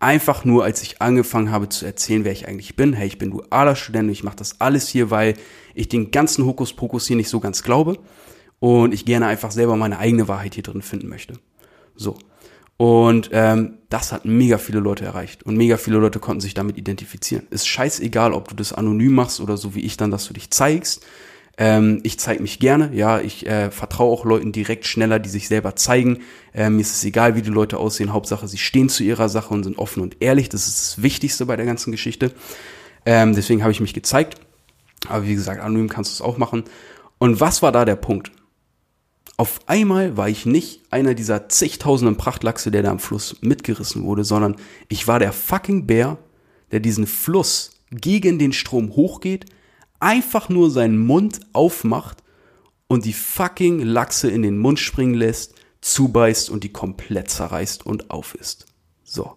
Einfach 0.00 0.44
nur, 0.44 0.62
als 0.62 0.82
ich 0.82 1.02
angefangen 1.02 1.50
habe 1.50 1.68
zu 1.68 1.84
erzählen, 1.84 2.24
wer 2.24 2.32
ich 2.32 2.46
eigentlich 2.46 2.76
bin. 2.76 2.92
Hey, 2.92 3.08
ich 3.08 3.18
bin 3.18 3.30
dualer 3.30 3.74
Student 3.74 4.04
und 4.04 4.12
ich 4.12 4.22
mache 4.22 4.36
das 4.36 4.60
alles 4.60 4.88
hier, 4.88 5.10
weil 5.10 5.34
ich 5.74 5.88
den 5.88 6.12
ganzen 6.12 6.44
Hokuspokus 6.44 7.08
hier 7.08 7.16
nicht 7.16 7.28
so 7.28 7.40
ganz 7.40 7.64
glaube 7.64 7.98
und 8.60 8.94
ich 8.94 9.04
gerne 9.04 9.26
einfach 9.26 9.50
selber 9.50 9.74
meine 9.76 9.98
eigene 9.98 10.28
Wahrheit 10.28 10.54
hier 10.54 10.62
drin 10.62 10.82
finden 10.82 11.08
möchte. 11.08 11.34
So. 11.96 12.16
Und 12.78 13.30
ähm, 13.32 13.78
das 13.88 14.12
hat 14.12 14.24
mega 14.24 14.56
viele 14.56 14.78
Leute 14.78 15.04
erreicht 15.04 15.42
und 15.42 15.56
mega 15.56 15.76
viele 15.76 15.98
Leute 15.98 16.20
konnten 16.20 16.40
sich 16.40 16.54
damit 16.54 16.78
identifizieren. 16.78 17.46
Ist 17.50 17.66
scheißegal, 17.66 18.32
ob 18.32 18.48
du 18.48 18.54
das 18.54 18.72
anonym 18.72 19.14
machst 19.14 19.40
oder 19.40 19.56
so 19.56 19.74
wie 19.74 19.80
ich 19.80 19.96
dann, 19.96 20.12
dass 20.12 20.28
du 20.28 20.32
dich 20.32 20.50
zeigst. 20.50 21.04
Ähm, 21.56 21.98
ich 22.04 22.20
zeige 22.20 22.40
mich 22.40 22.60
gerne, 22.60 22.90
ja, 22.94 23.18
ich 23.18 23.44
äh, 23.48 23.72
vertraue 23.72 24.12
auch 24.12 24.24
Leuten 24.24 24.52
direkt 24.52 24.86
schneller, 24.86 25.18
die 25.18 25.28
sich 25.28 25.48
selber 25.48 25.74
zeigen. 25.74 26.20
Ähm, 26.54 26.76
mir 26.76 26.82
ist 26.82 26.94
es 26.94 27.04
egal, 27.04 27.34
wie 27.34 27.42
die 27.42 27.50
Leute 27.50 27.78
aussehen. 27.78 28.12
Hauptsache, 28.12 28.46
sie 28.46 28.58
stehen 28.58 28.88
zu 28.88 29.02
ihrer 29.02 29.28
Sache 29.28 29.52
und 29.52 29.64
sind 29.64 29.76
offen 29.76 30.00
und 30.00 30.18
ehrlich. 30.20 30.48
Das 30.48 30.68
ist 30.68 30.80
das 30.80 31.02
Wichtigste 31.02 31.46
bei 31.46 31.56
der 31.56 31.66
ganzen 31.66 31.90
Geschichte. 31.90 32.30
Ähm, 33.04 33.34
deswegen 33.34 33.62
habe 33.62 33.72
ich 33.72 33.80
mich 33.80 33.92
gezeigt. 33.92 34.36
Aber 35.08 35.26
wie 35.26 35.34
gesagt, 35.34 35.60
anonym 35.60 35.88
kannst 35.88 36.12
du 36.12 36.14
es 36.14 36.20
auch 36.20 36.38
machen. 36.38 36.62
Und 37.18 37.40
was 37.40 37.60
war 37.60 37.72
da 37.72 37.84
der 37.84 37.96
Punkt? 37.96 38.30
Auf 39.38 39.60
einmal 39.66 40.16
war 40.16 40.28
ich 40.28 40.46
nicht 40.46 40.82
einer 40.90 41.14
dieser 41.14 41.48
zigtausenden 41.48 42.16
Prachtlachse, 42.16 42.72
der 42.72 42.82
da 42.82 42.90
am 42.90 42.98
Fluss 42.98 43.36
mitgerissen 43.40 44.02
wurde, 44.02 44.24
sondern 44.24 44.56
ich 44.88 45.06
war 45.06 45.20
der 45.20 45.32
fucking 45.32 45.86
Bär, 45.86 46.18
der 46.72 46.80
diesen 46.80 47.06
Fluss 47.06 47.70
gegen 47.92 48.40
den 48.40 48.52
Strom 48.52 48.96
hochgeht, 48.96 49.46
einfach 50.00 50.48
nur 50.48 50.72
seinen 50.72 50.98
Mund 50.98 51.38
aufmacht 51.52 52.24
und 52.88 53.04
die 53.04 53.12
fucking 53.12 53.78
Lachse 53.78 54.28
in 54.28 54.42
den 54.42 54.58
Mund 54.58 54.80
springen 54.80 55.14
lässt, 55.14 55.54
zubeißt 55.82 56.50
und 56.50 56.64
die 56.64 56.72
komplett 56.72 57.30
zerreißt 57.30 57.86
und 57.86 58.10
aufisst. 58.10 58.66
So. 59.04 59.36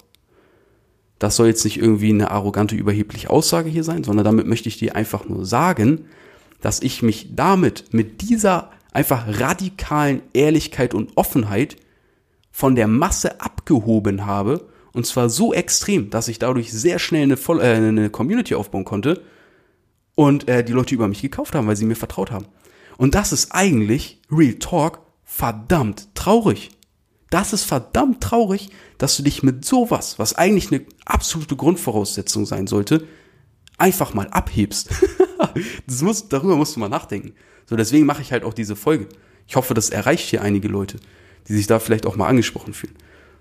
Das 1.20 1.36
soll 1.36 1.46
jetzt 1.46 1.64
nicht 1.64 1.78
irgendwie 1.78 2.10
eine 2.10 2.32
arrogante, 2.32 2.76
überhebliche 2.76 3.30
Aussage 3.30 3.70
hier 3.70 3.84
sein, 3.84 4.04
sondern 4.04 4.26
damit 4.26 4.48
möchte 4.48 4.68
ich 4.68 4.80
dir 4.80 4.96
einfach 4.96 5.30
nur 5.30 5.46
sagen, 5.46 6.06
dass 6.60 6.82
ich 6.82 7.04
mich 7.04 7.36
damit, 7.36 7.94
mit 7.94 8.22
dieser 8.22 8.72
einfach 8.92 9.40
radikalen 9.40 10.22
Ehrlichkeit 10.34 10.94
und 10.94 11.12
Offenheit 11.16 11.78
von 12.52 12.76
der 12.76 12.88
Masse 12.88 13.42
abgehoben 13.42 14.26
habe. 14.26 14.68
Und 14.94 15.06
zwar 15.06 15.30
so 15.30 15.54
extrem, 15.54 16.10
dass 16.10 16.28
ich 16.28 16.40
dadurch 16.40 16.72
sehr 16.72 17.00
schnell 17.00 17.24
eine, 17.24 17.38
Voll 17.38 17.62
äh, 17.62 17.76
eine 17.76 18.10
Community 18.10 18.56
aufbauen 18.56 18.86
konnte 18.86 19.22
und 20.16 20.48
äh, 20.50 20.64
die 20.64 20.74
Leute 20.74 20.94
über 20.94 21.08
mich 21.08 21.22
gekauft 21.22 21.56
haben, 21.56 21.68
weil 21.68 21.78
sie 21.78 21.86
mir 21.86 21.96
vertraut 21.96 22.32
haben. 22.32 22.46
Und 22.98 23.16
das 23.16 23.32
ist 23.32 23.52
eigentlich, 23.52 24.22
Real 24.30 24.56
Talk, 24.56 25.00
verdammt 25.24 26.14
traurig. 26.14 26.72
Das 27.30 27.54
ist 27.54 27.64
verdammt 27.64 28.22
traurig, 28.22 28.70
dass 28.98 29.16
du 29.16 29.24
dich 29.24 29.42
mit 29.42 29.64
sowas, 29.64 30.20
was 30.20 30.36
eigentlich 30.36 30.72
eine 30.72 30.86
absolute 31.06 31.56
Grundvoraussetzung 31.56 32.46
sein 32.46 32.68
sollte, 32.68 33.08
einfach 33.78 34.14
mal 34.14 34.28
abhebst. 34.28 34.90
das 35.88 36.02
muss, 36.02 36.28
darüber 36.28 36.58
musst 36.58 36.76
du 36.76 36.82
mal 36.82 36.90
nachdenken. 36.90 37.34
So, 37.72 37.78
deswegen 37.78 38.06
mache 38.06 38.22
ich 38.22 38.34
halt 38.34 38.44
auch 38.44 38.54
diese 38.54 38.76
Folge. 38.76 39.08
Ich 39.48 39.56
hoffe, 39.56 39.74
das 39.74 39.90
erreicht 39.90 40.28
hier 40.28 40.42
einige 40.42 40.68
Leute, 40.68 41.00
die 41.48 41.54
sich 41.54 41.68
da 41.68 41.80
vielleicht 41.80 42.06
auch 42.06 42.18
mal 42.18 42.28
angesprochen 42.28 42.74
fühlen. 42.74 42.98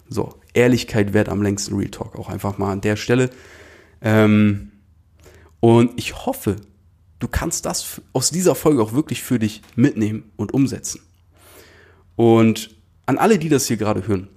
So, 0.09 0.37
Ehrlichkeit 0.55 1.13
wert 1.13 1.29
am 1.29 1.43
längsten 1.43 1.75
Real 1.75 1.91
Talk, 1.91 2.15
auch 2.15 2.29
einfach 2.29 2.57
mal 2.57 2.71
an 2.71 2.81
der 2.81 2.95
Stelle. 2.95 3.31
Ähm, 4.01 4.71
und 5.59 5.99
ich 5.99 6.27
hoffe, 6.27 6.55
du 7.19 7.27
kannst 7.27 7.67
das 7.67 8.01
aus 8.13 8.31
dieser 8.31 8.55
Folge 8.55 8.81
auch 8.81 8.93
wirklich 8.93 9.21
für 9.21 9.41
dich 9.41 9.63
mitnehmen 9.75 10.31
und 10.37 10.55
umsetzen. 10.55 11.01
Und 12.15 12.71
an 13.07 13.19
alle, 13.19 13.37
die 13.37 13.49
das 13.49 13.67
hier 13.67 13.79
gerade 13.79 14.07
hören, 14.07 14.29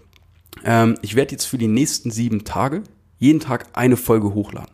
ähm, 0.66 0.96
ich 1.04 1.16
werde 1.16 1.34
jetzt 1.34 1.46
für 1.46 1.60
die 1.60 1.68
nächsten 1.68 2.10
sieben 2.10 2.46
Tage 2.46 2.82
jeden 3.20 3.42
Tag 3.42 3.68
eine 3.74 3.96
Folge 3.96 4.34
hochladen. 4.34 4.72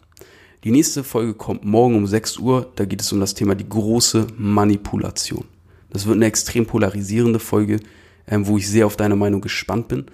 Die 0.66 0.72
nächste 0.72 1.06
Folge 1.06 1.36
kommt 1.36 1.63
morgen 1.63 1.96
um 1.96 2.06
6 2.06 2.38
Uhr. 2.38 2.70
Da 2.75 2.84
geht 2.84 3.00
es 3.00 3.13
um 3.13 3.22
das 3.22 3.34
Thema 3.34 3.56
die 3.56 3.68
große 3.68 4.28
Manipulation. 4.38 5.46
Das 5.89 6.06
wird 6.06 6.18
eine 6.18 6.25
extrem 6.25 6.66
polarisierende 6.66 7.39
Folge, 7.39 7.80
ähm, 8.28 8.46
wo 8.46 8.58
ich 8.58 8.70
sehr 8.70 8.86
auf 8.86 8.98
deine 8.98 9.16
Meinung 9.16 9.39
gespannt 9.39 9.88
bin. 9.88 10.08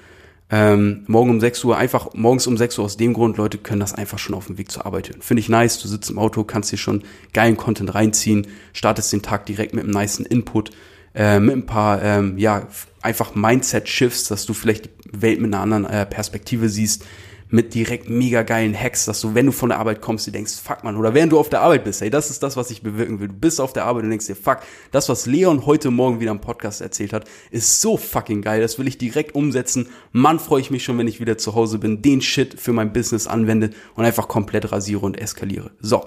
Ähm, 0.51 1.03
morgen 1.07 1.31
um 1.31 1.39
6 1.39 1.63
Uhr, 1.63 1.75
einfach 1.75 2.13
morgens 2.13 2.45
um 2.45 2.57
6 2.57 2.77
Uhr 2.77 2.85
aus 2.85 2.95
dem 2.95 3.13
Grund, 3.13 3.37
Leute 3.37 3.57
können 3.57 3.79
das 3.79 3.95
einfach 3.95 4.19
schon 4.19 4.35
auf 4.35 4.45
dem 4.45 4.59
Weg 4.59 4.71
zur 4.71 4.85
Arbeit 4.85 5.09
hören. 5.09 5.23
Finde 5.23 5.41
ich 5.41 5.49
nice, 5.49 5.79
du 5.79 5.87
sitzt 5.87 6.11
im 6.11 6.19
Auto, 6.19 6.43
kannst 6.43 6.71
dir 6.71 6.77
schon 6.77 7.01
geilen 7.33 7.57
Content 7.57 7.95
reinziehen, 7.95 8.45
startest 8.71 9.11
den 9.11 9.23
Tag 9.23 9.47
direkt 9.47 9.73
mit 9.73 9.83
einem 9.83 9.93
niceen 9.93 10.27
Input, 10.27 10.69
äh, 11.15 11.39
mit 11.39 11.55
ein 11.55 11.65
paar, 11.65 12.03
ähm, 12.03 12.37
ja, 12.37 12.67
einfach 13.01 13.33
Mindset-Shifts, 13.33 14.27
dass 14.27 14.45
du 14.45 14.53
vielleicht 14.53 14.85
die 14.85 15.21
Welt 15.23 15.41
mit 15.41 15.51
einer 15.51 15.63
anderen 15.63 15.85
äh, 15.85 16.05
Perspektive 16.05 16.69
siehst, 16.69 17.03
mit 17.49 17.73
direkt 17.73 18.09
mega 18.09 18.41
geilen 18.43 18.79
Hacks, 18.79 19.05
dass 19.05 19.21
du, 19.21 19.35
wenn 19.35 19.45
du 19.45 19.51
von 19.51 19.69
der 19.69 19.79
Arbeit 19.79 20.01
kommst, 20.01 20.25
du 20.25 20.31
denkst, 20.31 20.53
fuck 20.63 20.83
man, 20.83 20.97
oder 20.97 21.13
während 21.13 21.31
du 21.31 21.39
auf 21.39 21.49
der 21.49 21.61
Arbeit 21.61 21.83
bist, 21.83 22.01
ey, 22.01 22.09
das 22.09 22.29
ist 22.29 22.41
das, 22.41 22.57
was 22.57 22.71
ich 22.71 22.81
bewirken 22.81 23.19
will. 23.19 23.27
Du 23.27 23.33
bist 23.33 23.61
auf 23.61 23.73
der 23.73 23.85
Arbeit 23.85 24.03
und 24.03 24.09
denkst 24.09 24.27
dir, 24.27 24.35
fuck, 24.35 24.59
das, 24.91 25.09
was 25.09 25.25
Leon 25.25 25.65
heute 25.65 25.91
Morgen 25.91 26.19
wieder 26.19 26.31
im 26.31 26.41
Podcast 26.41 26.81
erzählt 26.81 27.13
hat, 27.13 27.25
ist 27.51 27.81
so 27.81 27.97
fucking 27.97 28.41
geil, 28.41 28.61
das 28.61 28.79
will 28.79 28.87
ich 28.87 28.97
direkt 28.97 29.35
umsetzen. 29.35 29.89
Mann, 30.11 30.39
freue 30.39 30.61
ich 30.61 30.71
mich 30.71 30.83
schon, 30.83 30.97
wenn 30.97 31.07
ich 31.07 31.19
wieder 31.19 31.37
zu 31.37 31.55
Hause 31.55 31.77
bin, 31.77 32.01
den 32.01 32.21
Shit 32.21 32.59
für 32.59 32.73
mein 32.73 32.93
Business 32.93 33.27
anwende 33.27 33.69
und 33.95 34.05
einfach 34.05 34.27
komplett 34.27 34.71
rasiere 34.71 35.01
und 35.01 35.19
eskaliere. 35.19 35.71
So, 35.79 36.03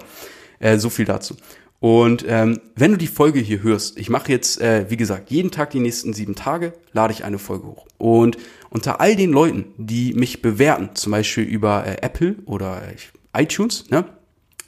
äh, 0.59 0.77
so 0.77 0.89
viel 0.89 1.05
dazu. 1.05 1.35
Und 1.79 2.25
ähm, 2.27 2.59
wenn 2.75 2.91
du 2.91 2.97
die 2.97 3.07
Folge 3.07 3.39
hier 3.39 3.63
hörst, 3.63 3.97
ich 3.97 4.09
mache 4.09 4.31
jetzt, 4.31 4.59
äh, 4.59 4.85
wie 4.89 4.97
gesagt, 4.97 5.31
jeden 5.31 5.49
Tag 5.49 5.69
die 5.69 5.79
nächsten 5.79 6.13
sieben 6.13 6.35
Tage, 6.35 6.73
lade 6.91 7.13
ich 7.13 7.23
eine 7.23 7.39
Folge 7.39 7.67
hoch. 7.67 7.87
Und 7.97 8.37
unter 8.69 8.99
all 8.99 9.15
den 9.15 9.31
Leuten, 9.31 9.65
die 9.77 10.13
mich 10.13 10.41
bewerten, 10.41 10.89
zum 10.95 11.11
Beispiel 11.11 11.45
über 11.45 11.85
äh, 11.85 12.01
Apple 12.01 12.35
oder 12.45 12.81
äh, 12.81 13.43
iTunes, 13.43 13.89
ne, 13.89 14.05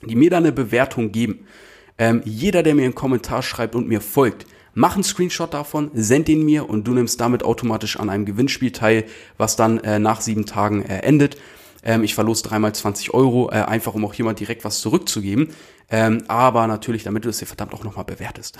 die 0.06 0.15
mir 0.15 0.30
da 0.30 0.38
eine 0.38 0.53
Bewertung 0.53 1.12
geben, 1.12 1.46
ähm, 1.98 2.22
jeder, 2.24 2.63
der 2.63 2.75
mir 2.75 2.86
einen 2.86 2.96
Kommentar 2.96 3.44
schreibt 3.44 3.75
und 3.75 3.89
mir 3.89 4.00
folgt, 4.00 4.46
mach 4.74 4.96
einen 4.96 5.03
Screenshot 5.03 5.53
davon, 5.53 5.91
send 5.94 6.30
den 6.30 6.46
mir 6.46 6.70
und 6.70 6.88
du 6.88 6.94
nimmst 6.94 7.20
damit 7.20 7.44
automatisch 7.44 8.00
an 8.00 8.10
einem 8.10 8.25
Gewinnspiel 8.25 8.72
teil, 8.72 9.03
was 9.38 9.58
dann 9.58 9.80
äh, 9.80 10.00
nach 10.00 10.22
sieben 10.22 10.46
Tagen 10.46 10.84
äh, 10.84 11.00
endet. 11.00 11.38
Ähm, 11.84 12.03
ich 12.03 12.15
verlose 12.15 12.44
dreimal 12.44 12.74
20 12.74 13.13
Euro, 13.13 13.50
äh, 13.50 13.56
einfach 13.56 13.94
um 13.94 14.06
auch 14.06 14.18
mal 14.20 14.34
direkt 14.34 14.63
was 14.63 14.80
zurückzugeben. 14.82 15.50
Ähm, 15.91 16.24
aber 16.27 16.67
natürlich, 16.67 17.03
damit 17.03 17.25
du 17.25 17.29
es 17.29 17.39
hier 17.39 17.48
verdammt 17.48 17.74
auch 17.74 17.83
nochmal 17.83 18.05
bewertest. 18.05 18.57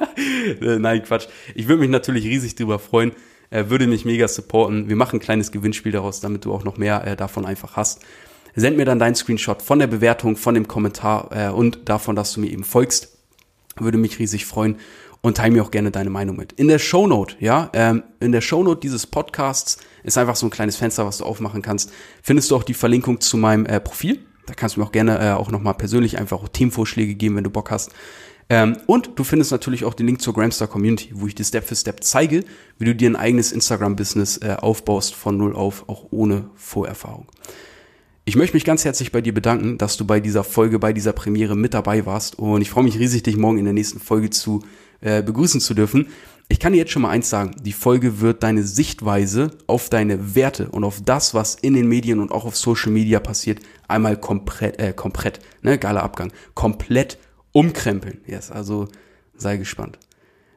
Nein, 0.60 1.02
Quatsch. 1.02 1.28
Ich 1.54 1.66
würde 1.66 1.80
mich 1.80 1.90
natürlich 1.90 2.24
riesig 2.26 2.54
drüber 2.54 2.78
freuen. 2.78 3.12
Äh, 3.50 3.64
würde 3.68 3.86
mich 3.86 4.04
mega 4.04 4.28
supporten. 4.28 4.88
Wir 4.88 4.96
machen 4.96 5.16
ein 5.16 5.20
kleines 5.20 5.50
Gewinnspiel 5.50 5.92
daraus, 5.92 6.20
damit 6.20 6.44
du 6.44 6.52
auch 6.52 6.64
noch 6.64 6.76
mehr 6.76 7.06
äh, 7.06 7.16
davon 7.16 7.46
einfach 7.46 7.76
hast. 7.76 8.02
Send 8.54 8.76
mir 8.76 8.84
dann 8.84 8.98
deinen 8.98 9.14
Screenshot 9.14 9.62
von 9.62 9.78
der 9.78 9.86
Bewertung, 9.86 10.36
von 10.36 10.54
dem 10.54 10.68
Kommentar 10.68 11.30
äh, 11.32 11.48
und 11.50 11.88
davon, 11.88 12.16
dass 12.16 12.32
du 12.32 12.40
mir 12.40 12.50
eben 12.50 12.64
folgst. 12.64 13.16
Würde 13.76 13.96
mich 13.96 14.18
riesig 14.18 14.44
freuen 14.44 14.76
und 15.20 15.36
teile 15.36 15.52
mir 15.52 15.62
auch 15.62 15.70
gerne 15.70 15.90
deine 15.90 16.10
Meinung 16.10 16.36
mit. 16.36 16.52
In 16.52 16.68
der 16.68 16.78
Shownote, 16.78 17.36
ja, 17.40 17.70
ähm, 17.72 18.02
in 18.20 18.32
der 18.32 18.40
Shownote 18.40 18.80
dieses 18.80 19.06
Podcasts 19.06 19.78
ist 20.02 20.18
einfach 20.18 20.36
so 20.36 20.46
ein 20.46 20.50
kleines 20.50 20.76
Fenster, 20.76 21.06
was 21.06 21.18
du 21.18 21.24
aufmachen 21.24 21.62
kannst. 21.62 21.92
Findest 22.22 22.50
du 22.50 22.56
auch 22.56 22.62
die 22.62 22.74
Verlinkung 22.74 23.20
zu 23.20 23.36
meinem 23.36 23.66
äh, 23.66 23.80
Profil. 23.80 24.20
Da 24.48 24.54
kannst 24.54 24.76
du 24.76 24.80
mir 24.80 24.86
auch 24.86 24.92
gerne 24.92 25.18
äh, 25.18 25.32
auch 25.32 25.50
nochmal 25.50 25.74
persönlich 25.74 26.18
einfach 26.18 26.48
Themenvorschläge 26.48 27.14
geben, 27.14 27.36
wenn 27.36 27.44
du 27.44 27.50
Bock 27.50 27.70
hast. 27.70 27.92
Ähm, 28.50 28.78
und 28.86 29.10
du 29.16 29.24
findest 29.24 29.52
natürlich 29.52 29.84
auch 29.84 29.94
den 29.94 30.06
Link 30.06 30.22
zur 30.22 30.32
Gramstar 30.32 30.68
Community, 30.68 31.10
wo 31.12 31.26
ich 31.26 31.34
dir 31.34 31.44
Step 31.44 31.64
für 31.64 31.76
Step 31.76 32.02
zeige, 32.02 32.44
wie 32.78 32.86
du 32.86 32.94
dir 32.94 33.10
ein 33.10 33.16
eigenes 33.16 33.52
Instagram-Business 33.52 34.38
äh, 34.38 34.56
aufbaust 34.58 35.14
von 35.14 35.36
null 35.36 35.54
auf, 35.54 35.88
auch 35.88 36.06
ohne 36.10 36.48
Vorerfahrung. 36.54 37.26
Ich 38.24 38.36
möchte 38.36 38.56
mich 38.56 38.64
ganz 38.64 38.84
herzlich 38.84 39.12
bei 39.12 39.20
dir 39.20 39.34
bedanken, 39.34 39.78
dass 39.78 39.96
du 39.96 40.06
bei 40.06 40.20
dieser 40.20 40.44
Folge, 40.44 40.78
bei 40.78 40.92
dieser 40.92 41.12
Premiere 41.12 41.56
mit 41.56 41.74
dabei 41.74 42.06
warst. 42.06 42.38
Und 42.38 42.62
ich 42.62 42.70
freue 42.70 42.84
mich 42.84 42.98
riesig, 42.98 43.22
dich 43.22 43.36
morgen 43.36 43.58
in 43.58 43.64
der 43.64 43.74
nächsten 43.74 44.00
Folge 44.00 44.30
zu 44.30 44.62
äh, 45.00 45.22
begrüßen 45.22 45.60
zu 45.60 45.74
dürfen. 45.74 46.08
Ich 46.50 46.60
kann 46.60 46.72
dir 46.72 46.78
jetzt 46.78 46.92
schon 46.92 47.02
mal 47.02 47.10
eins 47.10 47.28
sagen, 47.28 47.56
die 47.60 47.72
Folge 47.72 48.20
wird 48.20 48.42
deine 48.42 48.62
Sichtweise 48.62 49.50
auf 49.66 49.90
deine 49.90 50.34
Werte 50.34 50.70
und 50.70 50.82
auf 50.82 51.02
das, 51.04 51.34
was 51.34 51.54
in 51.54 51.74
den 51.74 51.88
Medien 51.88 52.20
und 52.20 52.32
auch 52.32 52.46
auf 52.46 52.56
Social 52.56 52.90
Media 52.90 53.20
passiert, 53.20 53.60
einmal 53.86 54.16
komplett, 54.16 54.78
äh, 54.78 54.94
komplett, 54.94 55.40
ne, 55.60 55.78
geiler 55.78 56.02
Abgang, 56.02 56.32
komplett 56.54 57.18
umkrempeln. 57.52 58.22
Yes, 58.26 58.50
also 58.50 58.88
sei 59.36 59.58
gespannt. 59.58 59.98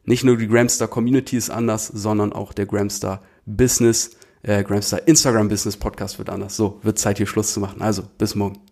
Nicht 0.05 0.23
nur 0.23 0.37
die 0.37 0.47
Gramstar 0.47 0.87
Community 0.87 1.35
ist 1.35 1.49
anders, 1.49 1.87
sondern 1.87 2.31
auch 2.31 2.53
der 2.53 2.67
Gramstar 2.67 3.21
Business, 3.45 4.11
äh, 4.43 4.63
Gramstar 4.63 5.05
Instagram 5.07 5.49
Business 5.49 5.75
Podcast 5.75 6.17
wird 6.17 6.29
anders. 6.29 6.55
So, 6.55 6.79
wird 6.83 6.99
Zeit 6.99 7.17
hier 7.17 7.27
Schluss 7.27 7.53
zu 7.53 7.59
machen. 7.59 7.81
Also, 7.81 8.03
bis 8.17 8.33
morgen. 8.33 8.70